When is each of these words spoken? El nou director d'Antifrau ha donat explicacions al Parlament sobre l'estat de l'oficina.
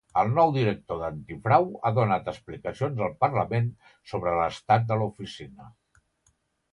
El 0.19 0.29
nou 0.37 0.51
director 0.53 0.97
d'Antifrau 1.01 1.67
ha 1.89 1.91
donat 1.97 2.31
explicacions 2.33 3.03
al 3.07 3.13
Parlament 3.25 3.67
sobre 4.13 4.33
l'estat 4.39 4.89
de 4.93 4.97
l'oficina. 5.03 5.69